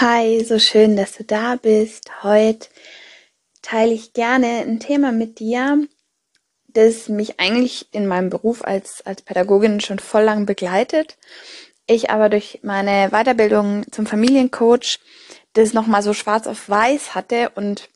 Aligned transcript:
Hi, 0.00 0.42
so 0.42 0.58
schön, 0.58 0.96
dass 0.96 1.12
du 1.12 1.22
da 1.22 1.54
bist. 1.54 2.24
Heute 2.24 2.66
teile 3.62 3.92
ich 3.92 4.12
gerne 4.12 4.64
ein 4.66 4.80
Thema 4.80 5.12
mit 5.12 5.38
dir, 5.38 5.86
das 6.66 7.08
mich 7.08 7.38
eigentlich 7.38 7.86
in 7.92 8.08
meinem 8.08 8.28
Beruf 8.28 8.64
als, 8.64 9.06
als 9.06 9.22
Pädagogin 9.22 9.78
schon 9.78 10.00
voll 10.00 10.24
lang 10.24 10.46
begleitet. 10.46 11.16
Ich 11.86 12.10
aber 12.10 12.28
durch 12.28 12.58
meine 12.64 13.10
Weiterbildung 13.10 13.84
zum 13.92 14.04
Familiencoach 14.04 14.98
das 15.52 15.74
nochmal 15.74 16.02
so 16.02 16.12
schwarz 16.12 16.48
auf 16.48 16.68
weiß 16.68 17.14
hatte 17.14 17.50
und 17.50 17.88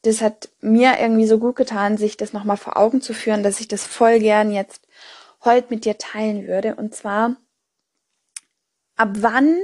das 0.00 0.22
hat 0.22 0.48
mir 0.62 1.00
irgendwie 1.00 1.26
so 1.26 1.38
gut 1.38 1.56
getan, 1.56 1.98
sich 1.98 2.16
das 2.16 2.32
nochmal 2.32 2.56
vor 2.56 2.78
Augen 2.78 3.02
zu 3.02 3.12
führen, 3.12 3.42
dass 3.42 3.60
ich 3.60 3.68
das 3.68 3.84
voll 3.86 4.20
gern 4.20 4.50
jetzt 4.52 4.86
heute 5.44 5.66
mit 5.68 5.84
dir 5.84 5.98
teilen 5.98 6.46
würde. 6.48 6.76
Und 6.76 6.94
zwar, 6.94 7.36
ab 9.00 9.10
wann 9.14 9.58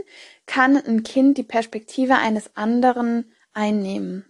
kann 0.47 0.77
ein 0.77 1.03
Kind 1.03 1.37
die 1.39 1.43
Perspektive 1.43 2.17
eines 2.17 2.57
anderen 2.57 3.33
einnehmen? 3.53 4.25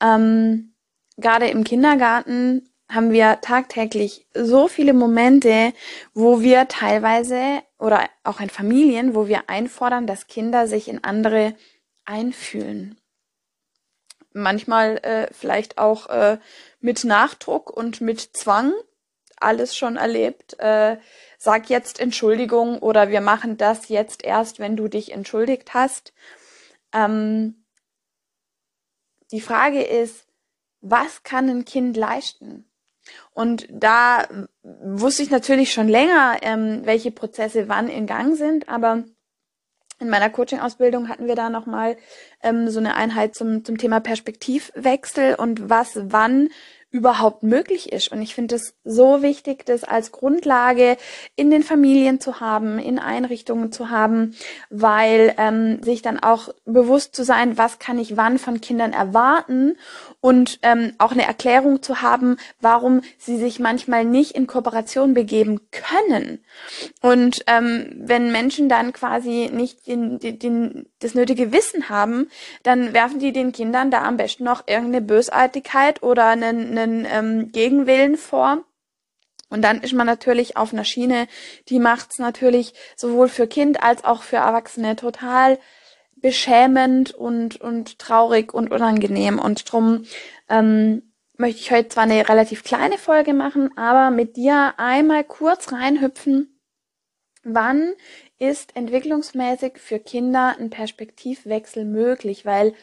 Ähm, 0.00 0.72
Gerade 1.18 1.48
im 1.48 1.64
Kindergarten 1.64 2.68
haben 2.90 3.10
wir 3.10 3.40
tagtäglich 3.40 4.26
so 4.34 4.68
viele 4.68 4.92
Momente, 4.92 5.72
wo 6.14 6.40
wir 6.40 6.68
teilweise 6.68 7.62
oder 7.78 8.08
auch 8.22 8.40
in 8.40 8.50
Familien, 8.50 9.14
wo 9.14 9.26
wir 9.26 9.48
einfordern, 9.48 10.06
dass 10.06 10.28
Kinder 10.28 10.66
sich 10.66 10.88
in 10.88 11.02
andere 11.02 11.54
einfühlen. 12.04 12.98
Manchmal 14.32 14.98
äh, 14.98 15.28
vielleicht 15.32 15.78
auch 15.78 16.08
äh, 16.08 16.38
mit 16.80 17.04
Nachdruck 17.04 17.70
und 17.70 18.00
mit 18.00 18.20
Zwang. 18.36 18.72
Alles 19.36 19.76
schon 19.76 19.96
erlebt. 19.96 20.58
Äh, 20.58 20.98
sag 21.38 21.68
jetzt 21.68 22.00
Entschuldigung 22.00 22.78
oder 22.78 23.10
wir 23.10 23.20
machen 23.20 23.56
das 23.56 23.88
jetzt 23.88 24.24
erst, 24.24 24.58
wenn 24.58 24.76
du 24.76 24.88
dich 24.88 25.12
entschuldigt 25.12 25.74
hast. 25.74 26.12
Ähm, 26.92 27.64
die 29.32 29.40
Frage 29.40 29.82
ist, 29.82 30.26
was 30.80 31.22
kann 31.22 31.48
ein 31.48 31.64
Kind 31.64 31.96
leisten? 31.96 32.70
Und 33.32 33.68
da 33.70 34.26
wusste 34.62 35.22
ich 35.22 35.30
natürlich 35.30 35.72
schon 35.72 35.88
länger, 35.88 36.38
ähm, 36.42 36.82
welche 36.84 37.10
Prozesse 37.10 37.68
wann 37.68 37.88
in 37.88 38.06
Gang 38.06 38.36
sind, 38.36 38.68
aber 38.68 39.04
in 39.98 40.10
meiner 40.10 40.28
Coaching-Ausbildung 40.28 41.08
hatten 41.08 41.26
wir 41.26 41.36
da 41.36 41.48
nochmal 41.48 41.96
ähm, 42.42 42.68
so 42.68 42.80
eine 42.80 42.96
Einheit 42.96 43.34
zum, 43.34 43.64
zum 43.64 43.78
Thema 43.78 44.00
Perspektivwechsel 44.00 45.36
und 45.36 45.70
was 45.70 45.98
wann 46.02 46.50
überhaupt 46.96 47.42
möglich 47.42 47.92
ist. 47.92 48.10
Und 48.10 48.22
ich 48.22 48.34
finde 48.34 48.56
es 48.56 48.74
so 48.84 49.22
wichtig, 49.22 49.66
das 49.66 49.84
als 49.84 50.12
Grundlage 50.12 50.96
in 51.36 51.50
den 51.50 51.62
Familien 51.62 52.20
zu 52.20 52.40
haben, 52.40 52.78
in 52.78 52.98
Einrichtungen 52.98 53.70
zu 53.70 53.90
haben, 53.90 54.34
weil 54.70 55.34
ähm, 55.36 55.82
sich 55.82 56.00
dann 56.00 56.18
auch 56.18 56.48
bewusst 56.64 57.14
zu 57.14 57.22
sein, 57.22 57.58
was 57.58 57.78
kann 57.78 57.98
ich 57.98 58.16
wann 58.16 58.38
von 58.38 58.62
Kindern 58.62 58.94
erwarten 58.94 59.76
und 60.20 60.58
ähm, 60.62 60.94
auch 60.96 61.12
eine 61.12 61.26
Erklärung 61.26 61.82
zu 61.82 62.00
haben, 62.00 62.38
warum 62.60 63.02
sie 63.18 63.36
sich 63.36 63.60
manchmal 63.60 64.06
nicht 64.06 64.32
in 64.32 64.46
Kooperation 64.46 65.12
begeben 65.12 65.60
können. 65.70 66.38
Und 67.02 67.44
ähm, 67.46 67.92
wenn 67.98 68.32
Menschen 68.32 68.70
dann 68.70 68.94
quasi 68.94 69.50
nicht 69.52 69.86
den, 69.86 70.18
den, 70.18 70.38
den, 70.38 70.86
das 71.00 71.14
nötige 71.14 71.52
Wissen 71.52 71.90
haben, 71.90 72.28
dann 72.62 72.94
werfen 72.94 73.18
die 73.18 73.32
den 73.32 73.52
Kindern 73.52 73.90
da 73.90 74.02
am 74.02 74.16
besten 74.16 74.44
noch 74.44 74.66
irgendeine 74.66 75.02
Bösartigkeit 75.02 76.02
oder 76.02 76.28
einen, 76.28 76.78
einen 76.78 76.85
ähm, 76.86 77.52
Gegenwillen 77.52 78.16
vor. 78.16 78.64
Und 79.48 79.62
dann 79.62 79.80
ist 79.80 79.92
man 79.92 80.06
natürlich 80.06 80.56
auf 80.56 80.72
einer 80.72 80.84
Schiene, 80.84 81.28
die 81.68 81.78
macht's 81.78 82.18
natürlich 82.18 82.74
sowohl 82.96 83.28
für 83.28 83.46
Kind 83.46 83.82
als 83.82 84.04
auch 84.04 84.22
für 84.22 84.36
Erwachsene 84.36 84.96
total 84.96 85.58
beschämend 86.16 87.14
und, 87.14 87.60
und 87.60 87.98
traurig 87.98 88.52
und 88.52 88.72
unangenehm. 88.72 89.38
Und 89.38 89.70
drum 89.70 90.04
ähm, 90.48 91.12
möchte 91.36 91.60
ich 91.60 91.70
heute 91.70 91.90
zwar 91.90 92.04
eine 92.04 92.28
relativ 92.28 92.64
kleine 92.64 92.98
Folge 92.98 93.34
machen, 93.34 93.76
aber 93.76 94.10
mit 94.10 94.36
dir 94.36 94.74
einmal 94.78 95.22
kurz 95.22 95.72
reinhüpfen, 95.72 96.60
wann 97.44 97.92
ist 98.38 98.76
entwicklungsmäßig 98.76 99.78
für 99.78 99.98
Kinder 99.98 100.56
ein 100.58 100.70
Perspektivwechsel 100.70 101.84
möglich, 101.84 102.44
weil 102.44 102.74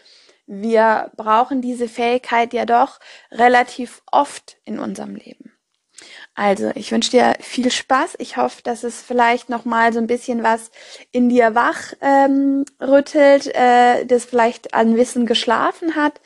wir 0.46 1.12
brauchen 1.16 1.62
diese 1.62 1.88
Fähigkeit 1.88 2.54
ja 2.54 2.66
doch 2.66 3.00
relativ 3.32 4.02
oft 4.12 4.58
in 4.66 4.80
unserem 4.80 5.16
Leben. 5.16 5.54
Also, 6.36 6.72
ich 6.74 6.92
wünsche 6.92 7.12
dir 7.12 7.36
viel 7.40 7.70
Spaß. 7.70 8.16
Ich 8.18 8.38
hoffe, 8.38 8.62
dass 8.64 8.84
es 8.84 9.02
vielleicht 9.02 9.50
noch 9.50 9.66
mal 9.66 9.94
so 9.94 10.00
ein 10.00 10.08
bisschen 10.08 10.42
was 10.42 10.72
in 11.12 11.30
dir 11.30 11.54
wach 11.54 11.94
ähm, 12.02 12.66
rüttelt, 12.82 13.48
äh, 13.54 14.06
das 14.06 14.26
vielleicht 14.26 14.74
an 14.74 14.98
Wissen 14.98 15.26
geschlafen 15.26 15.96
hat 15.96 16.20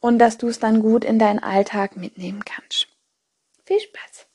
und 0.00 0.18
dass 0.18 0.36
du 0.36 0.48
es 0.48 0.58
dann 0.58 0.82
gut 0.82 1.04
in 1.04 1.18
deinen 1.18 1.38
Alltag 1.38 1.96
mitnehmen 1.96 2.44
kannst. 2.44 2.88
Viel 3.64 3.80
Spaß. 3.80 4.26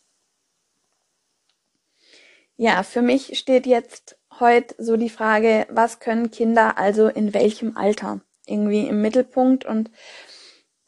Ja, 2.56 2.84
für 2.84 3.02
mich 3.02 3.38
steht 3.38 3.66
jetzt 3.66 4.18
heute 4.40 4.76
so 4.78 4.98
die 4.98 5.10
Frage, 5.10 5.68
was 5.70 6.00
können 6.00 6.32
Kinder 6.32 6.78
also 6.78 7.08
in 7.08 7.34
welchem 7.34 7.78
Alter 7.78 8.22
irgendwie 8.46 8.88
im 8.88 9.02
Mittelpunkt 9.02 9.66
und 9.66 9.90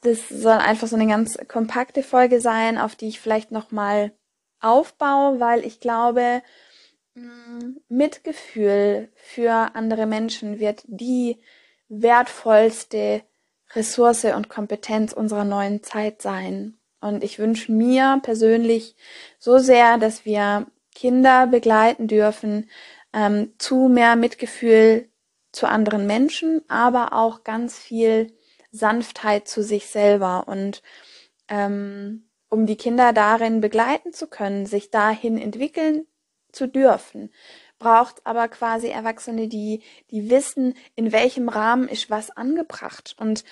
das 0.02 0.30
soll 0.30 0.54
einfach 0.54 0.88
so 0.88 0.96
eine 0.96 1.08
ganz 1.08 1.38
kompakte 1.48 2.04
Folge 2.04 2.40
sein, 2.40 2.78
auf 2.78 2.96
die 2.96 3.08
ich 3.08 3.20
vielleicht 3.20 3.52
nochmal 3.52 4.12
aufbaue, 4.60 5.40
weil 5.40 5.66
ich 5.66 5.80
glaube, 5.80 6.42
mm, 7.16 7.78
Mitgefühl 7.90 9.10
für 9.16 9.76
andere 9.76 10.06
Menschen 10.06 10.60
wird 10.60 10.84
die 10.88 11.40
wertvollste 11.88 13.24
Ressource 13.74 14.26
und 14.26 14.50
Kompetenz 14.50 15.14
unserer 15.14 15.44
neuen 15.44 15.84
Zeit 15.84 16.22
sein. 16.22 16.78
Und 17.02 17.24
ich 17.24 17.40
wünsche 17.40 17.72
mir 17.72 18.20
persönlich 18.24 18.96
so 19.40 19.58
sehr, 19.58 19.98
dass 19.98 20.26
wir 20.26 20.68
Kinder 20.94 21.48
begleiten 21.48 22.08
dürfen 22.08 22.70
ähm, 23.14 23.54
zu 23.58 23.88
mehr 23.88 24.16
Mitgefühl 24.16 25.10
zu 25.56 25.68
anderen 25.68 26.06
Menschen, 26.06 26.62
aber 26.68 27.14
auch 27.14 27.44
ganz 27.44 27.78
viel 27.80 28.34
Sanftheit 28.72 29.48
zu 29.48 29.64
sich 29.64 29.88
selber 29.88 30.48
und 30.48 30.82
ähm, 31.48 32.30
um 32.50 32.66
die 32.66 32.78
Kinder 32.78 33.14
darin 33.14 33.62
begleiten 33.62 34.14
zu 34.14 34.28
können, 34.28 34.66
sich 34.66 34.92
dahin 34.92 35.38
entwickeln 35.38 36.06
zu 36.52 36.68
dürfen, 36.68 37.32
braucht 37.80 38.26
aber 38.26 38.48
quasi 38.48 38.88
Erwachsene, 38.88 39.48
die, 39.48 39.84
die 40.12 40.30
wissen, 40.30 40.76
in 40.96 41.12
welchem 41.12 41.50
Rahmen 41.50 41.88
ist 41.88 42.10
was 42.10 42.32
angebracht 42.32 43.16
und 43.20 43.44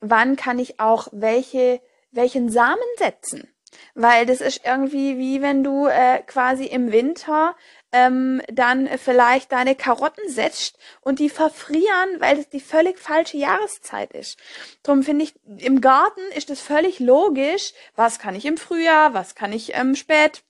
wann 0.00 0.36
kann 0.36 0.58
ich 0.58 0.80
auch 0.80 1.08
welche, 1.12 1.80
welchen 2.10 2.50
Samen 2.50 2.78
setzen. 2.98 3.48
Weil 3.94 4.26
das 4.26 4.40
ist 4.40 4.62
irgendwie 4.64 5.18
wie 5.18 5.42
wenn 5.42 5.62
du 5.62 5.86
äh, 5.86 6.22
quasi 6.26 6.64
im 6.64 6.92
Winter 6.92 7.54
ähm, 7.92 8.40
dann 8.52 8.88
vielleicht 8.98 9.52
deine 9.52 9.74
Karotten 9.74 10.28
setzt 10.28 10.78
und 11.00 11.18
die 11.18 11.28
verfrieren, 11.28 12.08
weil 12.18 12.38
es 12.38 12.48
die 12.48 12.60
völlig 12.60 12.98
falsche 12.98 13.36
Jahreszeit 13.36 14.12
ist. 14.12 14.38
Drum 14.82 15.02
finde 15.02 15.24
ich, 15.24 15.34
im 15.58 15.80
Garten 15.80 16.20
ist 16.36 16.50
es 16.50 16.60
völlig 16.60 17.00
logisch, 17.00 17.72
was 17.96 18.18
kann 18.18 18.34
ich 18.34 18.44
im 18.44 18.56
Frühjahr, 18.56 19.14
was 19.14 19.34
kann 19.34 19.52
ich 19.52 19.74
im 19.74 19.96
Spät, 19.96 20.42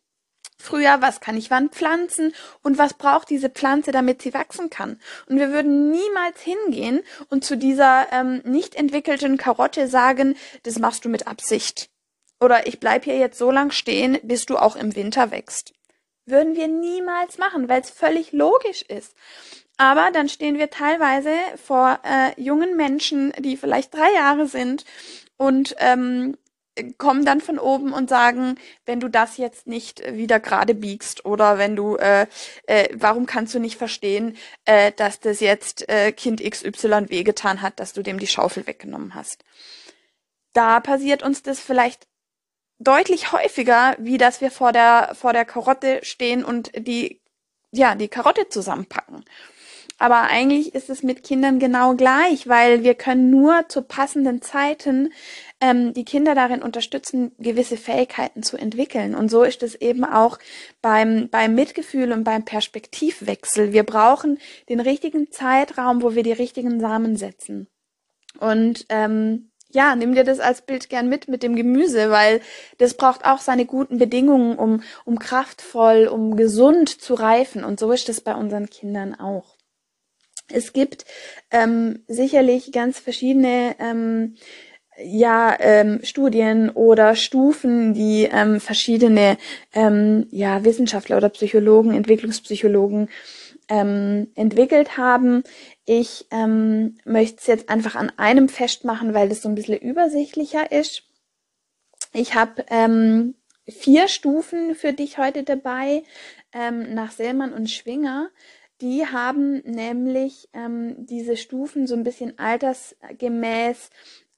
Frühjahr, 0.61 1.01
was 1.01 1.21
kann 1.21 1.37
ich 1.37 1.51
wann 1.51 1.71
pflanzen 1.71 2.35
und 2.63 2.79
was 2.79 2.95
braucht 2.95 3.31
diese 3.31 3.49
Pflanze, 3.49 3.93
damit 3.93 4.23
sie 4.23 4.35
wachsen 4.35 4.71
kann. 4.71 5.01
Und 5.27 5.39
wir 5.39 5.51
würden 5.53 5.91
niemals 5.91 6.41
hingehen 6.43 7.01
und 7.29 7.45
zu 7.45 7.57
dieser 7.57 8.09
ähm, 8.13 8.43
nicht 8.45 8.75
entwickelten 8.75 9.39
Karotte 9.39 9.89
sagen, 9.89 10.37
das 10.65 10.79
machst 10.79 11.05
du 11.05 11.09
mit 11.09 11.27
Absicht. 11.27 11.90
Oder 12.41 12.67
ich 12.67 12.81
bleib 12.81 13.05
hier 13.05 13.19
jetzt 13.19 13.39
so 13.39 13.51
lang 13.51 13.71
stehen, 13.71 14.19
bis 14.23 14.47
du 14.47 14.57
auch 14.57 14.77
im 14.77 14.97
Winter 14.97 15.31
wächst. 15.31 15.73
Würden 16.27 16.57
wir 16.57 16.69
niemals 16.69 17.39
machen, 17.39 17.69
weil 17.69 17.81
es 17.81 17.91
völlig 17.91 18.33
logisch 18.33 18.83
ist. 18.83 19.15
Aber 19.77 20.11
dann 20.13 20.29
stehen 20.29 20.59
wir 20.59 20.71
teilweise 20.71 21.33
vor 21.57 22.01
äh, 22.05 22.41
jungen 22.41 22.77
Menschen, 22.77 23.33
die 23.39 23.57
vielleicht 23.57 23.95
drei 23.95 24.13
Jahre 24.15 24.47
sind 24.47 24.85
und 25.37 25.75
ähm, 25.79 26.37
kommen 26.99 27.25
dann 27.25 27.41
von 27.41 27.59
oben 27.59 27.93
und 27.93 28.09
sagen, 28.09 28.57
wenn 28.87 29.01
du 29.01 29.09
das 29.09 29.37
jetzt 29.37 29.67
nicht 29.67 30.03
wieder 30.15 30.41
gerade 30.41 30.75
biegst 30.75 31.25
oder 31.25 31.59
wenn 31.59 31.77
du, 31.77 31.97
äh, 31.97 32.27
äh, 32.67 32.89
warum 32.95 33.27
kannst 33.27 33.55
du 33.55 33.59
nicht 33.59 33.77
verstehen, 33.77 34.37
äh, 34.65 34.93
dass 34.93 35.21
das 35.21 35.41
jetzt 35.41 35.89
äh, 35.89 36.13
Kind 36.13 36.43
XY 36.43 37.09
wehgetan 37.09 37.63
hat, 37.63 37.81
dass 37.81 37.93
du 37.93 38.03
dem 38.03 38.19
die 38.19 38.27
Schaufel 38.27 38.67
weggenommen 38.67 39.15
hast. 39.15 39.45
Da 40.53 40.81
passiert 40.81 41.23
uns 41.23 41.43
das 41.43 41.61
vielleicht 41.61 42.10
deutlich 42.81 43.33
häufiger, 43.33 43.95
wie 43.99 44.19
dass 44.19 44.41
wir 44.41 44.51
vor 44.51 44.73
der, 44.73 45.13
vor 45.15 45.33
der 45.33 45.45
Karotte 45.45 46.01
stehen 46.03 46.45
und 46.45 46.73
die, 46.75 47.21
ja, 47.71 47.95
die 47.95 48.09
Karotte 48.09 48.49
zusammenpacken. 48.49 49.25
Aber 49.99 50.23
eigentlich 50.23 50.75
ist 50.75 50.89
es 50.89 51.03
mit 51.03 51.23
Kindern 51.25 51.59
genau 51.59 51.95
gleich, 51.95 52.49
weil 52.49 52.83
wir 52.83 52.95
können 52.95 53.29
nur 53.29 53.69
zu 53.69 53.83
passenden 53.83 54.41
Zeiten 54.41 55.13
ähm, 55.61 55.93
die 55.93 56.07
Kinder 56.07 56.35
darin 56.35 56.63
unterstützen, 56.63 57.33
gewisse 57.39 57.77
Fähigkeiten 57.77 58.43
zu 58.43 58.57
entwickeln. 58.57 59.15
Und 59.15 59.31
so 59.31 59.43
ist 59.43 59.63
es 59.63 59.75
eben 59.75 60.07
auch 60.07 60.39
beim, 60.81 61.29
beim 61.29 61.55
Mitgefühl 61.55 62.13
und 62.13 62.25
beim 62.25 62.47
Perspektivwechsel. 62.47 63.75
Wir 63.75 63.83
brauchen 63.83 64.39
den 64.71 64.81
richtigen 64.81 65.31
Zeitraum, 65.31 66.01
wo 66.01 66.15
wir 66.15 66.23
die 66.23 66.33
richtigen 66.33 66.81
Samen 66.81 67.17
setzen. 67.17 67.69
Und 68.39 68.87
ähm, 68.89 69.50
ja, 69.73 69.95
nimm 69.97 70.15
dir 70.15 70.25
das 70.25 70.41
als 70.41 70.63
Bild 70.63 70.89
gern 70.89 71.09
mit 71.09 71.29
mit 71.29 71.43
dem 71.43 71.57
Gemüse, 71.57 72.11
weil 72.11 72.41
das 72.79 72.95
braucht 72.95 73.25
auch 73.25 73.39
seine 73.39 73.67
guten 73.67 73.99
Bedingungen, 73.99 74.57
um, 74.57 74.83
um 75.05 75.19
kraftvoll, 75.19 76.07
um 76.07 76.37
gesund 76.37 76.89
zu 76.89 77.15
reifen. 77.15 77.65
Und 77.65 77.81
so 77.81 77.93
ist 77.93 78.09
es 78.09 78.21
bei 78.21 78.35
unseren 78.35 78.69
Kindern 78.69 79.15
auch. 79.15 79.57
Es 80.53 80.73
gibt 80.73 81.05
ähm, 81.51 82.03
sicherlich 82.09 82.73
ganz 82.73 82.99
verschiedene 82.99 83.77
ähm, 83.79 84.37
ja, 85.03 85.57
ähm, 85.61 86.01
Studien 86.03 86.71
oder 86.71 87.15
Stufen, 87.15 87.95
die 87.95 88.29
ähm, 88.31 88.61
verschiedene 88.61 89.39
ähm, 89.73 90.27
ja, 90.31 90.65
Wissenschaftler 90.65 91.17
oder 91.17 91.29
Psychologen, 91.31 91.95
Entwicklungspsychologen 91.95 93.09
ähm, 93.69 94.29
entwickelt 94.35 94.99
haben. 94.99 95.45
Ich 95.85 96.27
ähm, 96.31 96.99
möchte 97.05 97.39
es 97.39 97.47
jetzt 97.47 97.69
einfach 97.69 97.97
an 97.97 98.13
einem 98.17 98.49
festmachen, 98.49 99.15
weil 99.15 99.29
das 99.29 99.43
so 99.43 99.49
ein 99.49 99.55
bisschen 99.55 99.79
übersichtlicher 99.79 100.71
ist. 100.71 101.05
Ich 102.13 102.35
habe 102.35 102.65
ähm, 102.69 103.35
vier 103.69 104.09
Stufen 104.09 104.75
für 104.75 104.93
dich 104.93 105.19
heute 105.19 105.43
dabei, 105.43 106.03
ähm, 106.53 106.95
nach 106.95 107.13
Selman 107.13 107.53
und 107.53 107.71
Schwinger. 107.71 108.31
Die 108.81 109.07
haben 109.07 109.59
nämlich 109.65 110.49
ähm, 110.53 110.95
diese 111.07 111.37
Stufen 111.37 111.87
so 111.87 111.95
ein 111.95 112.05
bisschen 112.05 112.39
altersgemäß 112.39 113.91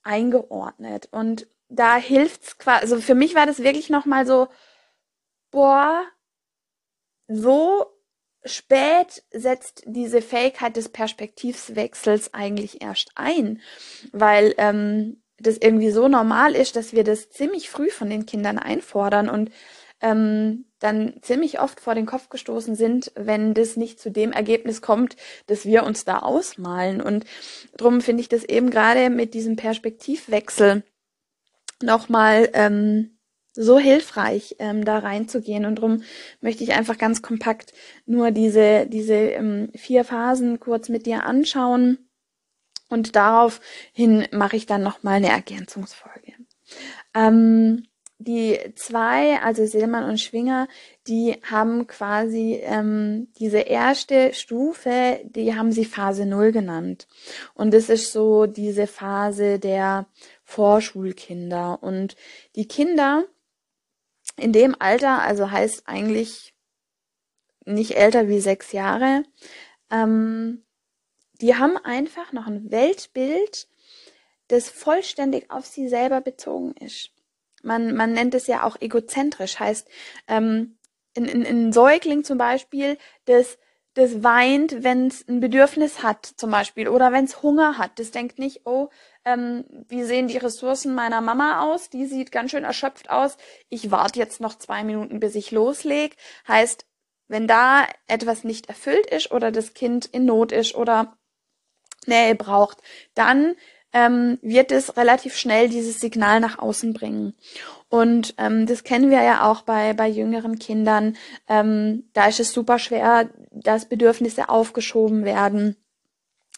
eingeordnet. 0.03 1.09
Und 1.13 1.47
da 1.69 1.97
hilft's 1.97 2.59
quasi, 2.59 2.83
also 2.83 3.01
für 3.01 3.15
mich 3.15 3.35
war 3.35 3.47
das 3.47 3.63
wirklich 3.63 3.89
nochmal 3.89 4.27
so, 4.27 4.49
boah, 5.51 6.03
so 7.29 7.87
spät 8.45 9.23
setzt 9.31 9.83
diese 9.87 10.23
Fähigkeit 10.23 10.77
des 10.77 10.89
Perspektivwechsels 10.89 12.35
eigentlich 12.35 12.83
erst 12.83 13.13
ein, 13.15 13.61
weil 14.13 14.55
ähm, 14.59 15.23
das 15.39 15.59
irgendwie 15.59 15.91
so 15.91 16.09
normal 16.09 16.55
ist, 16.55 16.77
dass 16.77 16.93
wir 16.93 17.05
das 17.05 17.31
ziemlich 17.31 17.71
früh 17.71 17.91
von 17.91 18.09
den 18.09 18.27
Kindern 18.27 18.59
einfordern 18.59 19.29
und 19.29 19.51
ähm, 20.01 20.67
dann 20.81 21.15
ziemlich 21.23 21.61
oft 21.61 21.81
vor 21.81 21.95
den 21.95 22.07
Kopf 22.07 22.29
gestoßen 22.29 22.75
sind, 22.75 23.13
wenn 23.15 23.55
das 23.55 23.77
nicht 23.77 24.01
zu 24.01 24.11
dem 24.11 24.33
Ergebnis 24.33 24.83
kommt, 24.83 25.17
dass 25.47 25.65
wir 25.65 25.85
uns 25.85 26.05
da 26.05 26.19
ausmalen. 26.19 27.01
Und 27.01 27.25
darum 27.77 28.01
finde 28.01 28.23
ich 28.23 28.29
das 28.29 28.45
eben 28.45 28.71
gerade 28.71 29.11
mit 29.11 29.35
diesem 29.35 29.55
Perspektivwechsel 29.55 30.83
nochmal 31.81 32.51
ähm, 32.53 33.17
so 33.55 33.79
hilfreich, 33.79 34.57
ähm, 34.59 34.85
da 34.85 34.99
reinzugehen. 34.99 35.65
Und 35.65 35.77
darum 35.77 36.03
möchte 36.41 36.65
ich 36.65 36.73
einfach 36.73 36.99
ganz 36.99 37.23
kompakt 37.23 37.73
nur 38.07 38.31
diese, 38.31 38.87
diese 38.87 39.15
ähm, 39.15 39.71
vier 39.75 40.05
Phasen 40.05 40.61
kurz 40.61 40.89
mit 40.89 41.07
dir 41.07 41.25
anschauen. 41.25 41.99
Und 42.89 43.17
daraufhin 43.17 44.27
mache 44.33 44.57
ich 44.57 44.67
dann 44.67 44.83
nochmal 44.83 45.15
eine 45.15 45.31
Ergänzungsfolge. 45.31 46.35
Ähm, 47.15 47.85
die 48.19 48.59
zwei, 48.77 49.41
also 49.43 49.67
Seelmann 49.67 50.09
und 50.09 50.21
Schwinger, 50.21 50.69
die 51.09 51.39
haben 51.43 51.87
quasi 51.87 52.61
ähm, 52.63 53.29
diese 53.39 53.59
erste 53.59 54.33
Stufe, 54.33 55.21
die 55.25 55.57
haben 55.57 55.73
sie 55.73 55.85
Phase 55.85 56.25
Null 56.25 56.53
genannt. 56.53 57.09
Und 57.55 57.75
das 57.75 57.89
ist 57.89 58.13
so 58.13 58.47
diese 58.47 58.87
Phase 58.87 59.59
der 59.59 60.07
Vorschulkinder. 60.45 61.83
Und 61.83 62.17
die 62.55 62.69
Kinder 62.69 63.25
in 64.37 64.53
dem 64.53 64.77
Alter, 64.79 65.23
also 65.23 65.51
heißt 65.51 65.85
eigentlich 65.87 66.55
nicht 67.65 67.97
älter 67.97 68.29
wie 68.29 68.41
sechs 68.41 68.73
Jahre, 68.73 69.25
ähm, 69.91 70.65
die 71.41 71.57
haben 71.57 71.77
einfach 71.77 72.33
noch 72.33 72.47
ein 72.47 72.71
Weltbild, 72.71 73.69
das 74.49 74.69
vollständig 74.69 75.51
auf 75.51 75.67
sie 75.67 75.89
selber 75.89 76.21
bezogen 76.21 76.73
ist. 76.73 77.11
Man, 77.63 77.95
man 77.95 78.13
nennt 78.13 78.35
es 78.35 78.47
ja 78.47 78.65
auch 78.65 78.81
egozentrisch, 78.81 79.61
heißt, 79.61 79.89
ähm, 80.29 80.79
in, 81.15 81.27
in, 81.27 81.43
in 81.43 81.73
Säugling 81.73 82.25
zum 82.25 82.39
Beispiel, 82.39 82.99
das, 83.27 83.59
das 83.95 84.23
weint, 84.23 84.83
wenn 84.83 85.09
es 85.09 85.27
ein 85.29 85.41
Bedürfnis 85.41 86.03
hat, 86.03 86.27
zum 86.27 86.51
Beispiel, 86.51 86.89
oder 86.89 87.13
wenn 87.13 87.25
es 87.25 87.43
Hunger 87.43 87.79
hat. 87.79 87.99
Das 87.99 88.11
denkt 88.11 88.39
nicht, 88.39 88.63
oh, 88.65 88.89
ähm, 89.25 89.65
wie 89.89 90.05
sehen 90.05 90.29
die 90.29 90.39
Ressourcen 90.39 90.95
meiner 90.95 91.21
Mama 91.21 91.63
aus? 91.63 91.91
Die 91.91 92.07
sieht 92.07 92.33
ganz 92.33 92.51
schön 92.51 92.65
erschöpft 92.65 93.11
aus. 93.11 93.37
Ich 93.69 93.91
warte 93.91 94.19
jetzt 94.19 94.41
noch 94.41 94.57
zwei 94.57 94.85
Minuten, 94.85 95.21
bis 95.21 95.35
ich 95.35 95.51
loslege. 95.51 96.17
Heißt, 96.49 96.87
wenn 97.29 97.47
da 97.47 97.87
etwas 98.09 98.45
nicht 98.45 98.67
erfüllt 98.67 99.07
ist 99.07 99.31
oder 99.31 99.51
das 99.51 99.75
Kind 99.75 100.07
in 100.07 100.25
Not 100.25 100.53
ist 100.53 100.75
oder 100.75 101.17
Nähe 102.07 102.35
braucht, 102.35 102.79
dann 103.15 103.55
ähm, 103.93 104.39
wird 104.43 104.73
es 104.73 104.97
relativ 104.97 105.37
schnell 105.37 105.69
dieses 105.69 106.01
Signal 106.01 106.41
nach 106.41 106.59
außen 106.59 106.93
bringen. 106.93 107.35
Und 107.89 108.35
ähm, 108.39 108.67
das 108.67 108.85
kennen 108.85 109.11
wir 109.11 109.23
ja 109.23 109.51
auch 109.51 109.63
bei, 109.63 109.93
bei 109.93 110.09
jüngeren 110.09 110.59
Kindern. 110.59 111.17
Ähm, 111.49 112.09
da 112.15 112.27
ist 112.27 112.41
es 112.41 112.53
super 112.53 112.79
schwer, 112.79 113.29
dass 113.51 113.89
Bedürfnisse 113.89 114.49
aufgeschoben 114.49 115.25
werden, 115.25 115.77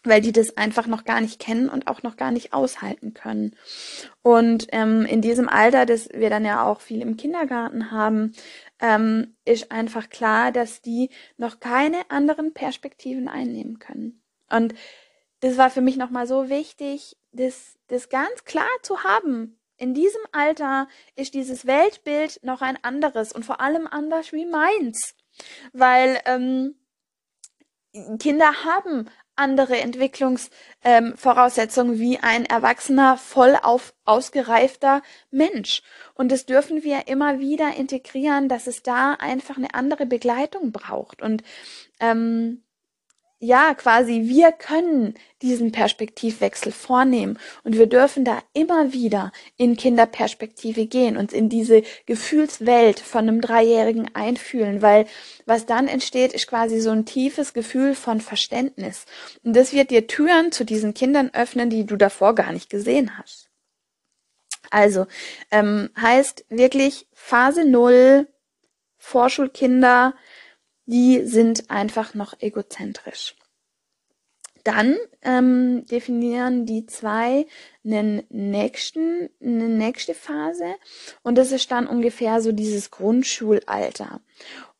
weil 0.04 0.20
die 0.20 0.32
das 0.32 0.56
einfach 0.56 0.86
noch 0.86 1.04
gar 1.04 1.20
nicht 1.20 1.40
kennen 1.40 1.68
und 1.68 1.88
auch 1.88 2.02
noch 2.02 2.16
gar 2.16 2.30
nicht 2.30 2.52
aushalten 2.52 3.14
können. 3.14 3.56
Und 4.22 4.66
ähm, 4.72 5.06
in 5.06 5.22
diesem 5.22 5.48
Alter, 5.48 5.86
das 5.86 6.08
wir 6.12 6.30
dann 6.30 6.44
ja 6.44 6.64
auch 6.64 6.80
viel 6.80 7.00
im 7.00 7.16
Kindergarten 7.16 7.90
haben, 7.90 8.32
ähm, 8.80 9.34
ist 9.44 9.72
einfach 9.72 10.10
klar, 10.10 10.52
dass 10.52 10.82
die 10.82 11.10
noch 11.36 11.58
keine 11.58 12.10
anderen 12.10 12.52
Perspektiven 12.52 13.28
einnehmen 13.28 13.78
können. 13.78 14.22
Und 14.50 14.74
das 15.40 15.56
war 15.56 15.70
für 15.70 15.80
mich 15.80 15.96
nochmal 15.96 16.26
so 16.26 16.48
wichtig, 16.48 17.16
das, 17.32 17.78
das 17.88 18.08
ganz 18.08 18.44
klar 18.44 18.68
zu 18.82 19.02
haben. 19.04 19.58
In 19.76 19.92
diesem 19.92 20.22
Alter 20.32 20.88
ist 21.16 21.34
dieses 21.34 21.66
Weltbild 21.66 22.40
noch 22.42 22.62
ein 22.62 22.78
anderes 22.82 23.32
und 23.32 23.44
vor 23.44 23.60
allem 23.60 23.86
anders 23.86 24.32
wie 24.32 24.46
meins. 24.46 25.14
Weil 25.72 26.20
ähm, 26.26 26.76
Kinder 28.18 28.64
haben 28.64 29.10
andere 29.36 29.78
Entwicklungsvoraussetzungen 29.78 31.94
ähm, 31.94 32.00
wie 32.00 32.18
ein 32.18 32.46
erwachsener, 32.46 33.16
voll 33.16 33.56
auf, 33.62 33.94
ausgereifter 34.04 35.02
Mensch. 35.30 35.82
Und 36.14 36.32
das 36.32 36.46
dürfen 36.46 36.82
wir 36.82 37.06
immer 37.06 37.38
wieder 37.38 37.76
integrieren, 37.76 38.48
dass 38.48 38.66
es 38.66 38.82
da 38.82 39.12
einfach 39.14 39.56
eine 39.56 39.74
andere 39.74 40.06
Begleitung 40.06 40.72
braucht. 40.72 41.22
Und 41.22 41.44
ähm, 42.00 42.63
ja, 43.38 43.74
quasi, 43.74 44.22
wir 44.24 44.52
können 44.52 45.14
diesen 45.42 45.72
Perspektivwechsel 45.72 46.72
vornehmen 46.72 47.38
und 47.62 47.76
wir 47.76 47.86
dürfen 47.86 48.24
da 48.24 48.42
immer 48.54 48.92
wieder 48.92 49.32
in 49.56 49.76
Kinderperspektive 49.76 50.86
gehen, 50.86 51.16
uns 51.16 51.32
in 51.32 51.48
diese 51.48 51.82
Gefühlswelt 52.06 53.00
von 53.00 53.28
einem 53.28 53.40
Dreijährigen 53.40 54.14
einfühlen, 54.14 54.80
weil 54.80 55.06
was 55.44 55.66
dann 55.66 55.88
entsteht, 55.88 56.32
ist 56.32 56.46
quasi 56.46 56.80
so 56.80 56.90
ein 56.90 57.04
tiefes 57.04 57.52
Gefühl 57.52 57.94
von 57.94 58.20
Verständnis. 58.20 59.04
Und 59.42 59.54
das 59.54 59.72
wird 59.72 59.90
dir 59.90 60.06
Türen 60.06 60.50
zu 60.50 60.64
diesen 60.64 60.94
Kindern 60.94 61.30
öffnen, 61.34 61.68
die 61.68 61.84
du 61.84 61.96
davor 61.96 62.34
gar 62.34 62.52
nicht 62.52 62.70
gesehen 62.70 63.18
hast. 63.18 63.50
Also, 64.70 65.06
ähm, 65.50 65.90
heißt 66.00 66.46
wirklich 66.48 67.06
Phase 67.12 67.64
Null, 67.64 68.26
Vorschulkinder, 68.96 70.14
die 70.86 71.24
sind 71.24 71.70
einfach 71.70 72.14
noch 72.14 72.40
egozentrisch. 72.40 73.36
Dann 74.64 74.96
ähm, 75.20 75.84
definieren 75.86 76.64
die 76.64 76.86
zwei 76.86 77.46
einen 77.84 78.22
nächsten, 78.30 79.28
eine 79.42 79.68
nächste 79.68 80.14
Phase 80.14 80.74
und 81.22 81.36
das 81.36 81.52
ist 81.52 81.70
dann 81.70 81.86
ungefähr 81.86 82.40
so 82.40 82.50
dieses 82.50 82.90
Grundschulalter. 82.90 84.20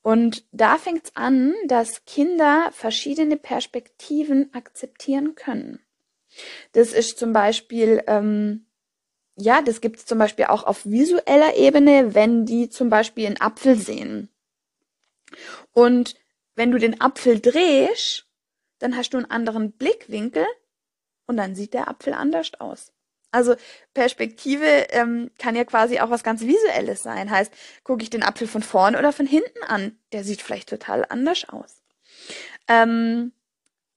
Und 0.01 0.45
da 0.53 0.79
fängt 0.79 1.05
es 1.05 1.17
an, 1.17 1.55
dass 1.67 2.05
Kinder 2.07 2.71
verschiedene 2.73 3.37
Perspektiven 3.37 4.53
akzeptieren 4.55 5.35
können. 5.35 5.81
Das 6.73 6.93
ist 6.93 7.19
zum 7.19 7.33
Beispiel 7.33 8.03
ähm, 8.07 8.67
ja, 9.37 9.63
das 9.63 9.81
gibt 9.81 9.99
es 9.99 10.07
zum 10.07 10.19
Beispiel 10.19 10.47
auch 10.47 10.65
auf 10.65 10.87
visueller 10.87 11.57
Ebene, 11.57 12.15
wenn 12.15 12.47
die 12.47 12.69
zum 12.69 12.89
Beispiel 12.89 13.27
einen 13.27 13.41
Apfel 13.41 13.77
sehen. 13.77 14.29
Und 15.73 16.15
wenn 16.55 16.71
du 16.71 16.79
den 16.79 17.01
Apfel 17.01 17.41
drehst, 17.41 18.27
dann 18.79 18.97
hast 18.97 19.11
du 19.11 19.19
einen 19.19 19.31
anderen 19.31 19.73
Blickwinkel 19.73 20.47
und 21.27 21.37
dann 21.37 21.55
sieht 21.55 21.75
der 21.75 21.89
Apfel 21.89 22.13
anders 22.13 22.53
aus. 22.59 22.93
Also 23.31 23.57
Perspektive 23.95 24.65
ähm, 24.91 25.31
kann 25.39 25.57
ja 25.57 25.65
quasi 25.65 25.99
auch 25.99 26.11
was 26.11 26.23
ganz 26.23 26.43
Visuelles 26.43 27.03
sein. 27.03 27.31
Heißt, 27.31 27.53
gucke 27.83 28.05
ich 28.05 28.11
den 28.11 28.23
Apfel 28.23 28.47
von 28.47 28.63
vorne 28.63 28.97
oder 28.97 29.13
von 29.13 29.27
hinten 29.27 29.65
an, 29.67 29.99
der 30.13 30.23
sieht 30.23 30.41
vielleicht 30.41 30.69
total 30.69 31.05
anders 31.09 31.49
aus. 31.49 31.83
Ähm, 32.69 33.33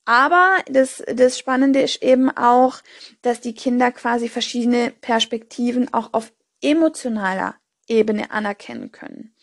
aber 0.05 0.57
das, 0.67 1.03
das 1.05 1.37
Spannende 1.37 1.81
ist 1.81 2.01
eben 2.01 2.35
auch, 2.35 2.81
dass 3.21 3.41
die 3.41 3.53
Kinder 3.53 3.91
quasi 3.91 4.29
verschiedene 4.29 4.89
Perspektiven 4.89 5.93
auch 5.93 6.13
auf 6.13 6.33
emotionaler 6.61 7.55
Ebene 7.87 8.31
anerkennen 8.31 8.91
können. 8.91 9.35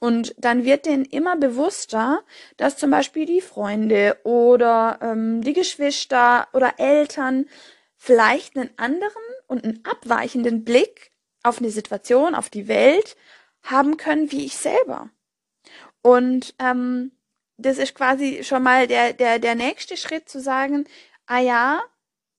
Und 0.00 0.34
dann 0.38 0.64
wird 0.64 0.86
denen 0.86 1.04
immer 1.04 1.36
bewusster, 1.36 2.24
dass 2.56 2.78
zum 2.78 2.90
Beispiel 2.90 3.26
die 3.26 3.42
Freunde 3.42 4.18
oder 4.24 4.98
ähm, 5.02 5.42
die 5.42 5.52
Geschwister 5.52 6.48
oder 6.54 6.74
Eltern 6.78 7.46
vielleicht 7.96 8.56
einen 8.56 8.70
anderen 8.78 9.22
und 9.46 9.62
einen 9.62 9.84
abweichenden 9.84 10.64
Blick 10.64 11.12
auf 11.42 11.58
eine 11.58 11.70
Situation, 11.70 12.34
auf 12.34 12.48
die 12.48 12.66
Welt 12.66 13.14
haben 13.62 13.98
können, 13.98 14.32
wie 14.32 14.46
ich 14.46 14.56
selber. 14.56 15.10
Und 16.00 16.54
ähm, 16.58 17.12
das 17.58 17.76
ist 17.76 17.94
quasi 17.94 18.42
schon 18.42 18.62
mal 18.62 18.86
der, 18.86 19.12
der, 19.12 19.38
der 19.38 19.54
nächste 19.54 19.98
Schritt 19.98 20.30
zu 20.30 20.40
sagen, 20.40 20.86
ah 21.26 21.40
ja, 21.40 21.82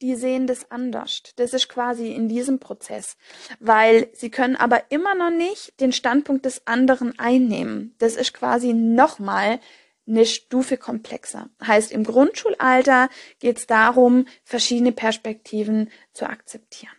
die 0.02 0.16
sehen 0.16 0.48
das 0.48 0.70
anders. 0.72 1.22
Das 1.36 1.54
ist 1.54 1.70
quasi 1.70 2.12
in 2.12 2.28
diesem 2.28 2.60
Prozess, 2.60 3.18
weil 3.60 4.10
sie 4.14 4.32
können 4.32 4.56
aber 4.56 4.92
immer 4.92 5.16
noch 5.16 5.30
nicht 5.30 5.80
den 5.80 5.92
Standpunkt 5.92 6.46
des 6.46 6.66
anderen 6.68 7.18
einnehmen. 7.20 7.96
Das 8.00 8.16
ist 8.16 8.34
quasi 8.34 8.74
nochmal 8.74 9.60
eine 10.08 10.26
Stufe 10.26 10.78
komplexer. 10.78 11.50
Heißt, 11.66 11.92
im 11.92 12.04
Grundschulalter 12.04 13.10
geht 13.40 13.60
es 13.60 13.68
darum, 13.68 14.26
verschiedene 14.44 14.92
Perspektiven 14.92 15.90
zu 16.14 16.26
akzeptieren. 16.26 16.96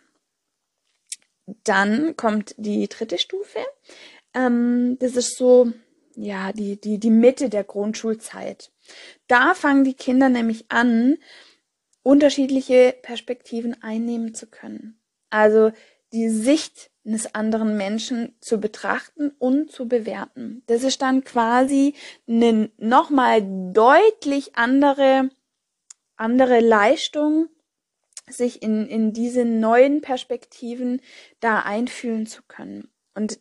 Dann 1.63 2.15
kommt 2.15 2.55
die 2.57 2.87
dritte 2.87 3.17
Stufe. 3.17 3.59
Ähm, 4.33 4.97
das 4.99 5.15
ist 5.15 5.37
so, 5.37 5.71
ja, 6.15 6.53
die, 6.53 6.79
die, 6.79 6.99
die 6.99 7.09
Mitte 7.09 7.49
der 7.49 7.65
Grundschulzeit. 7.65 8.71
Da 9.27 9.53
fangen 9.53 9.83
die 9.83 9.93
Kinder 9.93 10.29
nämlich 10.29 10.65
an, 10.69 11.17
unterschiedliche 12.03 12.95
Perspektiven 13.01 13.81
einnehmen 13.81 14.33
zu 14.33 14.47
können. 14.47 14.99
Also 15.29 15.71
die 16.11 16.29
Sicht 16.29 16.91
eines 17.05 17.33
anderen 17.35 17.75
Menschen 17.75 18.35
zu 18.39 18.59
betrachten 18.59 19.31
und 19.39 19.71
zu 19.71 19.87
bewerten. 19.87 20.63
Das 20.67 20.83
ist 20.83 21.01
dann 21.01 21.23
quasi 21.23 21.95
eine 22.27 22.69
nochmal 22.77 23.41
deutlich 23.73 24.55
andere, 24.55 25.29
andere 26.15 26.59
Leistung, 26.59 27.49
sich 28.29 28.61
in, 28.61 28.87
in 28.87 29.11
diese 29.11 29.43
neuen 29.43 30.01
Perspektiven 30.01 31.01
da 31.41 31.59
einfühlen 31.59 32.25
zu 32.25 32.41
können. 32.47 32.89
Und 33.15 33.39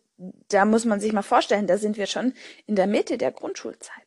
da 0.48 0.64
muss 0.64 0.84
man 0.84 1.00
sich 1.00 1.12
mal 1.12 1.22
vorstellen, 1.22 1.66
da 1.66 1.78
sind 1.78 1.96
wir 1.96 2.06
schon 2.06 2.34
in 2.66 2.74
der 2.74 2.86
Mitte 2.86 3.16
der 3.16 3.32
Grundschulzeit. 3.32 4.06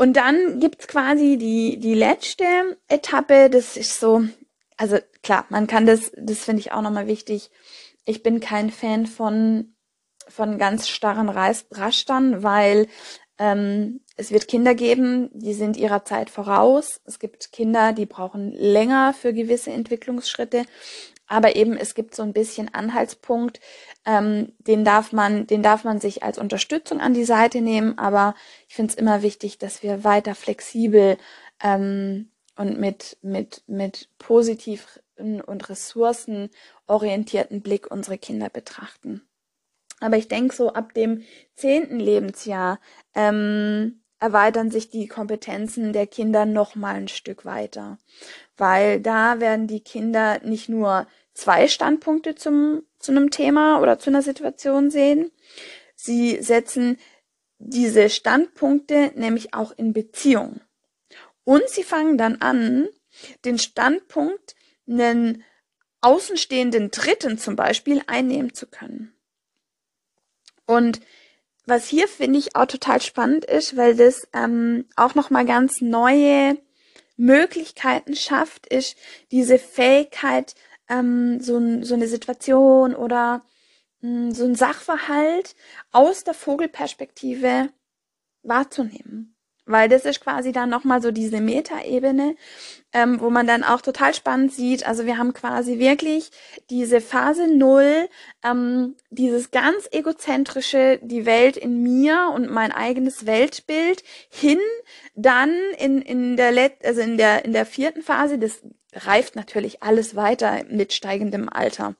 Und 0.00 0.14
dann 0.14 0.60
gibt's 0.60 0.88
quasi 0.88 1.36
die, 1.36 1.78
die 1.78 1.92
letzte 1.92 2.44
Etappe, 2.88 3.50
das 3.50 3.76
ist 3.76 4.00
so, 4.00 4.22
also 4.78 4.96
klar, 5.22 5.44
man 5.50 5.66
kann 5.66 5.84
das, 5.84 6.10
das 6.16 6.38
finde 6.38 6.60
ich 6.60 6.72
auch 6.72 6.80
nochmal 6.80 7.06
wichtig, 7.06 7.50
ich 8.06 8.22
bin 8.22 8.40
kein 8.40 8.70
Fan 8.70 9.04
von, 9.04 9.74
von 10.26 10.56
ganz 10.56 10.88
starren 10.88 11.28
Rastern, 11.28 12.42
weil 12.42 12.86
ähm, 13.36 14.00
es 14.16 14.30
wird 14.30 14.48
Kinder 14.48 14.74
geben, 14.74 15.28
die 15.34 15.52
sind 15.52 15.76
ihrer 15.76 16.02
Zeit 16.06 16.30
voraus. 16.30 17.02
Es 17.04 17.18
gibt 17.18 17.52
Kinder, 17.52 17.92
die 17.92 18.06
brauchen 18.06 18.52
länger 18.52 19.12
für 19.12 19.34
gewisse 19.34 19.70
Entwicklungsschritte. 19.70 20.64
Aber 21.30 21.54
eben, 21.54 21.76
es 21.76 21.94
gibt 21.94 22.16
so 22.16 22.24
ein 22.24 22.32
bisschen 22.32 22.74
Anhaltspunkt, 22.74 23.60
ähm, 24.04 24.52
den 24.58 24.84
darf 24.84 25.12
man, 25.12 25.46
den 25.46 25.62
darf 25.62 25.84
man 25.84 26.00
sich 26.00 26.24
als 26.24 26.38
Unterstützung 26.38 27.00
an 27.00 27.14
die 27.14 27.24
Seite 27.24 27.60
nehmen. 27.60 27.96
Aber 27.98 28.34
ich 28.68 28.74
finde 28.74 28.90
es 28.90 28.98
immer 28.98 29.22
wichtig, 29.22 29.56
dass 29.56 29.84
wir 29.84 30.02
weiter 30.02 30.34
flexibel 30.34 31.18
ähm, 31.62 32.32
und 32.56 32.80
mit, 32.80 33.16
mit, 33.22 33.62
mit 33.68 34.08
positiv 34.18 34.98
und 35.16 35.68
ressourcenorientierten 35.68 37.62
Blick 37.62 37.88
unsere 37.92 38.18
Kinder 38.18 38.48
betrachten. 38.50 39.22
Aber 40.00 40.16
ich 40.16 40.26
denke, 40.26 40.52
so 40.52 40.72
ab 40.72 40.94
dem 40.94 41.22
zehnten 41.54 42.00
Lebensjahr 42.00 42.80
ähm, 43.14 44.00
erweitern 44.18 44.72
sich 44.72 44.90
die 44.90 45.06
Kompetenzen 45.06 45.92
der 45.92 46.08
Kinder 46.08 46.44
noch 46.44 46.74
mal 46.74 46.96
ein 46.96 47.08
Stück 47.08 47.44
weiter, 47.44 47.98
weil 48.56 49.00
da 49.00 49.38
werden 49.38 49.68
die 49.68 49.80
Kinder 49.80 50.40
nicht 50.42 50.68
nur 50.68 51.06
zwei 51.34 51.68
Standpunkte 51.68 52.34
zum 52.34 52.82
zu 52.98 53.12
einem 53.12 53.30
Thema 53.30 53.80
oder 53.80 53.98
zu 53.98 54.10
einer 54.10 54.22
Situation 54.22 54.90
sehen, 54.90 55.32
sie 55.94 56.42
setzen 56.42 56.98
diese 57.58 58.10
Standpunkte 58.10 59.12
nämlich 59.14 59.54
auch 59.54 59.72
in 59.72 59.92
Beziehung 59.92 60.60
und 61.44 61.68
sie 61.68 61.82
fangen 61.82 62.18
dann 62.18 62.40
an, 62.42 62.88
den 63.44 63.58
Standpunkt 63.58 64.54
einen 64.88 65.42
außenstehenden 66.00 66.90
Dritten 66.90 67.38
zum 67.38 67.56
Beispiel 67.56 68.02
einnehmen 68.06 68.54
zu 68.54 68.66
können. 68.66 69.14
Und 70.66 71.00
was 71.66 71.88
hier 71.88 72.08
finde 72.08 72.38
ich 72.38 72.56
auch 72.56 72.66
total 72.66 73.02
spannend 73.02 73.44
ist, 73.44 73.76
weil 73.76 73.94
das 73.94 74.26
ähm, 74.32 74.86
auch 74.96 75.14
noch 75.14 75.30
mal 75.30 75.44
ganz 75.44 75.80
neue 75.80 76.56
Möglichkeiten 77.16 78.16
schafft, 78.16 78.66
ist 78.66 78.96
diese 79.30 79.58
Fähigkeit, 79.58 80.54
ähm, 80.90 81.40
so, 81.40 81.82
so 81.82 81.94
eine 81.94 82.08
Situation 82.08 82.94
oder 82.94 83.44
mh, 84.02 84.08
hm, 84.08 84.32
so 84.32 84.44
ein 84.44 84.54
Sachverhalt 84.54 85.56
aus 85.92 86.24
der 86.24 86.34
Vogelperspektive 86.34 87.70
wahrzunehmen 88.42 89.36
weil 89.70 89.88
das 89.88 90.04
ist 90.04 90.20
quasi 90.20 90.52
dann 90.52 90.68
nochmal 90.68 91.00
so 91.00 91.10
diese 91.12 91.40
Metaebene, 91.40 92.34
ähm, 92.92 93.20
wo 93.20 93.30
man 93.30 93.46
dann 93.46 93.62
auch 93.62 93.80
total 93.80 94.14
spannend 94.14 94.52
sieht. 94.52 94.86
Also 94.86 95.06
wir 95.06 95.16
haben 95.16 95.32
quasi 95.32 95.78
wirklich 95.78 96.30
diese 96.70 97.00
Phase 97.00 97.46
Null, 97.46 98.08
ähm, 98.44 98.96
dieses 99.10 99.50
ganz 99.50 99.88
egozentrische, 99.92 100.98
die 101.02 101.24
Welt 101.24 101.56
in 101.56 101.82
mir 101.82 102.32
und 102.34 102.50
mein 102.50 102.72
eigenes 102.72 103.26
Weltbild 103.26 104.02
hin, 104.28 104.58
dann 105.14 105.54
in, 105.78 106.02
in 106.02 106.36
der 106.36 106.52
Let 106.52 106.84
also 106.84 107.00
in 107.00 107.16
der, 107.16 107.44
in 107.44 107.52
der 107.52 107.66
vierten 107.66 108.02
Phase, 108.02 108.38
das 108.38 108.62
reift 108.94 109.36
natürlich 109.36 109.82
alles 109.82 110.16
weiter 110.16 110.64
mit 110.68 110.92
steigendem 110.92 111.48
Alter. 111.48 111.96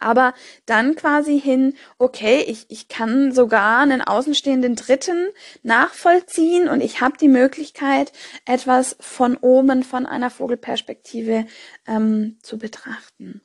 Aber 0.00 0.34
dann 0.66 0.94
quasi 0.94 1.40
hin, 1.40 1.74
okay, 1.98 2.44
ich, 2.46 2.66
ich 2.68 2.88
kann 2.88 3.32
sogar 3.32 3.80
einen 3.80 4.02
außenstehenden 4.02 4.76
Dritten 4.76 5.28
nachvollziehen 5.62 6.68
und 6.68 6.80
ich 6.80 7.00
habe 7.00 7.16
die 7.18 7.28
Möglichkeit, 7.28 8.12
etwas 8.44 8.96
von 9.00 9.36
oben, 9.36 9.82
von 9.82 10.06
einer 10.06 10.30
Vogelperspektive 10.30 11.46
ähm, 11.86 12.38
zu 12.42 12.58
betrachten. 12.58 13.40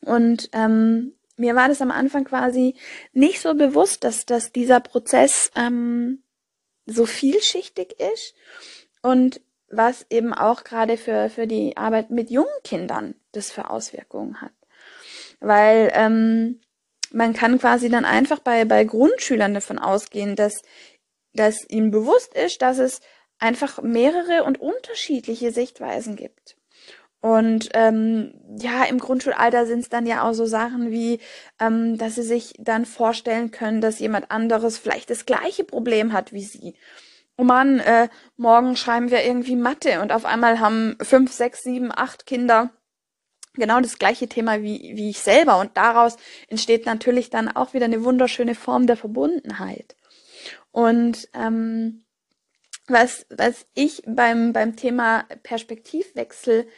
Und 0.00 0.50
ähm, 0.52 1.14
mir 1.36 1.54
war 1.54 1.68
das 1.68 1.80
am 1.80 1.90
Anfang 1.90 2.24
quasi 2.24 2.76
nicht 3.12 3.40
so 3.40 3.54
bewusst, 3.54 4.04
dass, 4.04 4.26
dass 4.26 4.52
dieser 4.52 4.80
Prozess 4.80 5.50
ähm, 5.56 6.22
so 6.86 7.06
vielschichtig 7.06 7.96
ist 7.98 8.34
und 9.02 9.40
was 9.76 10.06
eben 10.10 10.32
auch 10.32 10.64
gerade 10.64 10.96
für, 10.96 11.30
für 11.30 11.46
die 11.46 11.76
Arbeit 11.76 12.10
mit 12.10 12.30
jungen 12.30 12.48
Kindern 12.62 13.14
das 13.32 13.50
für 13.50 13.70
Auswirkungen 13.70 14.40
hat 14.40 14.52
weil 15.44 15.90
ähm, 15.94 16.60
man 17.12 17.32
kann 17.32 17.58
quasi 17.58 17.88
dann 17.88 18.04
einfach 18.04 18.40
bei, 18.40 18.64
bei 18.64 18.84
Grundschülern 18.84 19.54
davon 19.54 19.78
ausgehen, 19.78 20.36
dass, 20.36 20.62
dass 21.32 21.68
ihnen 21.68 21.90
bewusst 21.90 22.34
ist, 22.34 22.62
dass 22.62 22.78
es 22.78 23.00
einfach 23.38 23.82
mehrere 23.82 24.44
und 24.44 24.60
unterschiedliche 24.60 25.52
Sichtweisen 25.52 26.16
gibt. 26.16 26.56
Und 27.20 27.70
ähm, 27.72 28.34
ja, 28.58 28.84
im 28.84 28.98
Grundschulalter 28.98 29.64
sind 29.66 29.80
es 29.80 29.88
dann 29.88 30.06
ja 30.06 30.28
auch 30.28 30.34
so 30.34 30.44
Sachen 30.44 30.90
wie, 30.90 31.20
ähm, 31.58 31.96
dass 31.96 32.16
sie 32.16 32.22
sich 32.22 32.52
dann 32.58 32.84
vorstellen 32.84 33.50
können, 33.50 33.80
dass 33.80 33.98
jemand 33.98 34.30
anderes 34.30 34.76
vielleicht 34.76 35.08
das 35.08 35.24
gleiche 35.24 35.64
Problem 35.64 36.12
hat 36.12 36.32
wie 36.32 36.44
sie. 36.44 36.74
Oh 37.36 37.44
Mann, 37.44 37.80
äh, 37.80 38.08
morgen 38.36 38.76
schreiben 38.76 39.10
wir 39.10 39.24
irgendwie 39.24 39.56
Mathe 39.56 40.00
und 40.00 40.12
auf 40.12 40.24
einmal 40.24 40.60
haben 40.60 40.96
fünf, 41.00 41.32
sechs, 41.32 41.62
sieben, 41.62 41.90
acht 41.90 42.26
Kinder 42.26 42.70
genau 43.54 43.80
das 43.80 43.98
gleiche 43.98 44.28
Thema 44.28 44.62
wie, 44.62 44.92
wie 44.96 45.10
ich 45.10 45.20
selber. 45.20 45.58
Und 45.58 45.76
daraus 45.76 46.16
entsteht 46.48 46.86
natürlich 46.86 47.30
dann 47.30 47.48
auch 47.48 47.74
wieder 47.74 47.86
eine 47.86 48.04
wunderschöne 48.04 48.54
Form 48.54 48.86
der 48.86 48.96
Verbundenheit. 48.96 49.96
Und 50.70 51.28
ähm, 51.34 52.04
was, 52.86 53.26
was 53.30 53.66
ich 53.74 54.02
beim, 54.06 54.52
beim 54.52 54.76
Thema 54.76 55.24
Perspektivwechsel 55.42 56.68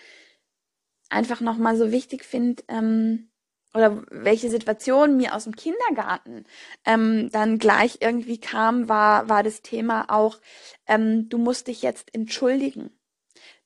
einfach 1.08 1.40
nochmal 1.40 1.76
so 1.76 1.90
wichtig 1.90 2.24
finde, 2.24 2.62
ähm, 2.68 3.30
oder 3.76 4.02
welche 4.10 4.48
Situation 4.48 5.16
mir 5.16 5.34
aus 5.34 5.44
dem 5.44 5.54
Kindergarten 5.54 6.44
ähm, 6.86 7.30
dann 7.30 7.58
gleich 7.58 7.98
irgendwie 8.00 8.38
kam, 8.38 8.88
war, 8.88 9.28
war 9.28 9.42
das 9.42 9.60
Thema 9.62 10.06
auch, 10.08 10.38
ähm, 10.86 11.28
du 11.28 11.36
musst 11.36 11.68
dich 11.68 11.82
jetzt 11.82 12.14
entschuldigen. 12.14 12.90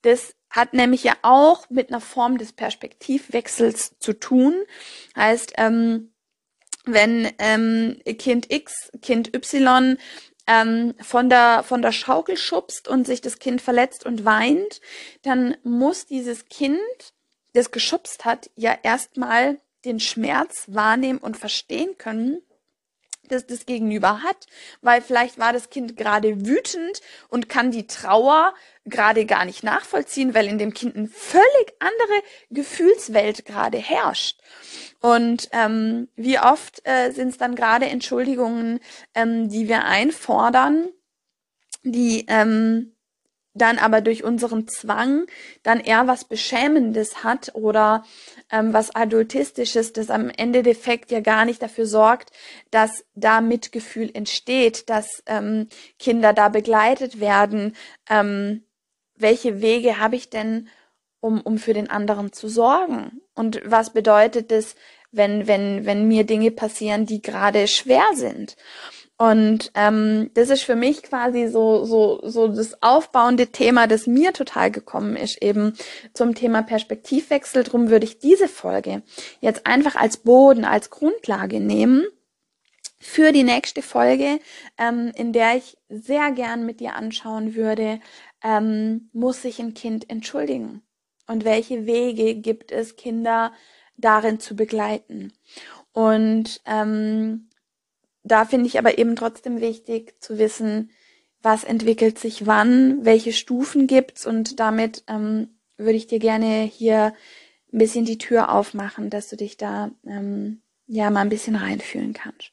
Das 0.02 0.35
hat 0.50 0.75
nämlich 0.75 1.05
ja 1.05 1.14
auch 1.23 1.71
mit 1.71 1.90
einer 1.90 2.00
Form 2.00 2.38
des 2.38 2.52
Perspektivwechsels 2.52 3.99
zu 4.00 4.14
tun. 4.14 4.55
Heißt, 5.17 5.52
ähm, 5.59 6.12
wenn 6.85 7.31
ähm, 7.38 8.00
Kind 8.19 8.52
X, 8.52 8.90
Kind 9.00 9.35
Y 9.35 9.97
ähm, 10.47 10.95
von 11.00 11.29
der 11.29 11.62
von 11.62 11.83
der 11.83 11.93
Schaukel 11.93 12.37
schubst 12.37 12.88
und 12.88 13.07
sich 13.07 13.21
das 13.21 13.38
Kind 13.38 13.62
verletzt 13.62 14.05
und 14.05 14.25
weint, 14.25 14.81
dann 15.23 15.57
muss 15.62 16.07
dieses 16.07 16.47
Kind, 16.47 16.81
das 17.52 17.71
geschubst 17.71 18.25
hat, 18.25 18.50
ja 18.57 18.76
erstmal 18.83 19.61
den 19.85 20.01
Schmerz 20.01 20.65
wahrnehmen 20.69 21.19
und 21.19 21.37
verstehen 21.37 21.97
können, 21.99 22.43
das 23.29 23.47
das 23.47 23.67
Gegenüber 23.67 24.23
hat, 24.23 24.47
weil 24.83 25.01
vielleicht 25.01 25.39
war 25.39 25.53
das 25.53 25.71
Kind 25.71 25.97
gerade 25.97 26.47
wütend 26.47 27.01
und 27.29 27.49
kann 27.49 27.71
die 27.71 27.87
Trauer 27.87 28.55
gerade 28.85 29.25
gar 29.27 29.45
nicht 29.45 29.63
nachvollziehen, 29.63 30.35
weil 30.35 30.47
in 30.47 30.59
dem 30.59 30.75
Kind 30.75 30.97
eine 30.97 31.09
völlig 31.09 31.75
andere 31.79 32.23
Gefühlswelt 32.51 33.45
gerade 33.45 33.79
herrscht. 33.79 34.41
Und 35.01 35.49
ähm, 35.53 36.09
wie 36.17 36.39
oft 36.39 36.81
äh, 36.85 37.13
sind 37.13 37.29
es 37.29 37.39
dann 37.39 37.55
gerade 37.55 37.87
Entschuldigungen, 37.87 38.81
ähm, 39.15 39.49
die 39.49 39.69
wir 39.69 39.85
einfordern, 39.85 40.89
die 41.83 42.27
ähm, 42.29 42.95
dann 43.54 43.78
aber 43.78 44.00
durch 44.00 44.23
unseren 44.23 44.69
Zwang 44.69 45.26
dann 45.62 45.80
eher 45.80 46.07
was 46.07 46.25
Beschämendes 46.25 47.25
hat 47.25 47.54
oder 47.54 48.04
ähm, 48.50 48.73
was 48.73 48.95
Adultistisches, 48.95 49.92
das 49.92 50.11
am 50.11 50.30
Ende 50.30 50.62
Defekt 50.62 51.11
ja 51.11 51.21
gar 51.21 51.45
nicht 51.45 51.62
dafür 51.62 51.87
sorgt, 51.87 52.30
dass 52.71 53.04
da 53.14 53.40
Mitgefühl 53.40 54.11
entsteht, 54.14 54.88
dass 54.88 55.23
ähm, 55.26 55.69
Kinder 55.99 56.33
da 56.33 56.49
begleitet 56.49 57.21
werden. 57.21 57.76
Ähm, 58.09 58.64
welche 59.16 59.61
Wege 59.61 59.99
habe 59.99 60.16
ich 60.16 60.30
denn, 60.30 60.69
um, 61.21 61.40
um 61.40 61.59
für 61.59 61.75
den 61.75 61.90
anderen 61.90 62.33
zu 62.33 62.49
sorgen? 62.49 63.21
Und 63.35 63.61
was 63.64 63.92
bedeutet 63.92 64.52
es, 64.52 64.76
wenn, 65.12 65.47
wenn, 65.47 65.87
wenn 65.87 66.07
mir 66.07 66.25
Dinge 66.25 66.52
passieren, 66.52 67.04
die 67.04 67.21
gerade 67.21 67.66
schwer 67.66 68.07
sind? 68.14 68.57
Und 69.21 69.71
ähm, 69.75 70.31
das 70.33 70.49
ist 70.49 70.62
für 70.62 70.77
mich 70.77 71.03
quasi 71.03 71.49
so, 71.49 71.85
so, 71.85 72.21
so 72.23 72.49
das 72.49 72.83
aufbauende 72.83 73.49
Thema, 73.49 73.87
das 73.87 74.07
mir 74.07 74.33
total 74.33 74.71
gekommen 74.71 75.15
ist, 75.15 75.43
eben 75.43 75.75
zum 76.15 76.35
Thema 76.35 76.62
Perspektivwechsel. 76.62 77.62
Drum 77.62 77.91
würde 77.91 78.07
ich 78.07 78.19
diese 78.19 78.49
Folge 78.49 79.03
jetzt 79.43 79.67
einfach 79.67 79.95
als 79.95 80.17
Boden, 80.17 80.65
als 80.65 80.89
Grundlage 80.89 81.61
nehmen 81.61 82.07
für 82.99 83.33
die 83.33 83.43
nächste 83.43 83.83
Folge, 83.83 84.39
ähm, 84.79 85.12
in 85.15 85.35
der 85.35 85.59
ich 85.59 85.77
sehr 85.91 86.31
gern 86.31 86.65
mit 86.65 86.81
dir 86.81 86.95
anschauen 86.95 87.55
würde, 87.55 88.00
ähm, 88.43 89.11
muss 89.12 89.43
sich 89.43 89.59
ein 89.59 89.75
Kind 89.75 90.09
entschuldigen? 90.09 90.81
Und 91.27 91.45
welche 91.45 91.85
Wege 91.85 92.37
gibt 92.37 92.73
es, 92.73 92.97
Kinder 92.97 93.53
darin 93.99 94.41
zu 94.41 94.57
begleiten? 94.57 95.35
Und 95.93 96.62
ähm, 96.65 97.50
da 98.23 98.45
finde 98.45 98.67
ich 98.67 98.79
aber 98.79 98.99
eben 98.99 99.17
trotzdem 99.17 99.61
wichtig 99.61 100.15
zu 100.21 100.39
wissen, 100.39 100.91
was 101.43 101.65
entwickelt 101.65 102.19
sich 102.19 102.47
wann, 102.47 103.05
welche 103.05 103.33
Stufen 103.33 103.87
gibt's 103.87 104.27
und 104.27 104.61
damit 104.61 105.05
ähm, 105.07 105.49
würde 105.77 105.97
ich 105.97 106.07
dir 106.07 106.19
gerne 106.19 106.62
hier 106.62 107.15
ein 107.73 107.79
bisschen 107.79 108.05
die 108.05 108.19
Tür 108.19 108.53
aufmachen, 108.53 109.11
dass 109.11 109.29
du 109.29 109.37
dich 109.37 109.57
da 109.57 109.91
ähm, 110.07 110.61
ja 110.87 111.11
mal 111.11 111.21
ein 111.21 111.29
bisschen 111.29 111.57
reinfühlen 111.57 112.12
kannst. 112.12 112.53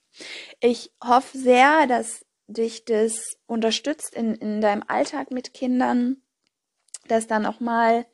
Ich 0.59 0.91
hoffe 1.03 1.37
sehr, 1.37 1.87
dass 1.87 2.25
dich 2.47 2.85
das 2.85 3.37
unterstützt 3.45 4.15
in, 4.15 4.35
in 4.35 4.61
deinem 4.61 4.83
Alltag 4.87 5.31
mit 5.31 5.53
Kindern, 5.53 6.17
dass 7.07 7.27
dann 7.27 7.45
auch 7.45 7.59
mal 7.59 8.05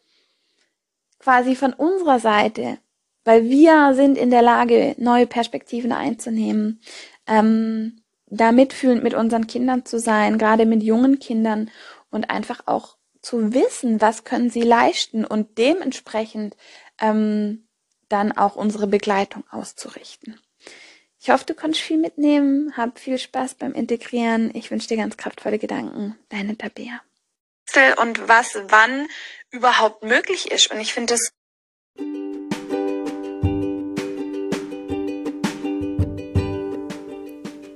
quasi 1.20 1.56
von 1.56 1.74
unserer 1.74 2.20
Seite, 2.20 2.80
weil 3.24 3.50
wir 3.50 3.94
sind 3.94 4.18
in 4.18 4.32
der 4.32 4.42
Lage, 4.42 4.96
neue 4.98 5.28
Perspektiven 5.28 5.92
einzunehmen, 5.92 6.82
ähm, 7.28 8.02
da 8.28 8.52
mitfühlend 8.52 9.04
mit 9.04 9.14
unseren 9.14 9.48
Kindern 9.48 9.86
zu 9.86 10.00
sein, 10.00 10.38
gerade 10.38 10.66
mit 10.66 10.84
jungen 10.84 11.20
Kindern 11.20 11.70
und 12.10 12.30
einfach 12.30 12.62
auch 12.66 12.98
zu 13.22 13.54
wissen, 13.54 14.02
was 14.02 14.24
können 14.24 14.50
sie 14.50 14.62
leisten 14.62 15.24
und 15.26 15.58
dementsprechend 15.58 16.56
ähm, 17.00 17.68
dann 18.10 18.32
auch 18.32 18.56
unsere 18.56 18.88
Begleitung 18.88 19.44
auszurichten. 19.50 20.40
Ich 21.20 21.30
hoffe, 21.30 21.46
du 21.46 21.54
konntest 21.54 21.84
viel 21.84 21.98
mitnehmen, 21.98 22.76
hab 22.76 23.00
viel 23.00 23.18
Spaß 23.18 23.56
beim 23.56 23.72
Integrieren. 23.72 24.52
Ich 24.54 24.72
wünsche 24.72 24.90
dir 24.90 24.98
ganz 24.98 25.16
kraftvolle 25.16 25.58
Gedanken. 25.58 26.18
Deine 26.28 26.58
Tabea. 26.58 27.02
Und 28.02 28.28
was 28.28 28.62
wann 28.68 29.08
überhaupt 29.50 30.04
möglich 30.04 30.52
ist. 30.52 30.70
Und 30.70 30.82
ich 30.82 30.94
finde 30.94 31.14
das 31.14 31.32